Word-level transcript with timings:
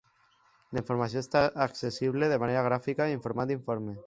La 0.77 0.81
informació 0.81 1.23
està 1.25 1.43
accessible 1.67 2.31
de 2.33 2.43
manera 2.45 2.65
gràfica 2.71 3.09
i 3.13 3.19
en 3.21 3.27
format 3.29 3.53
d'informe. 3.55 3.97